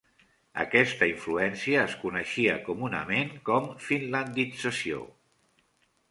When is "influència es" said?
1.09-1.91